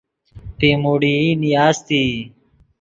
[0.57, 2.07] پیموڑئی نیاستئی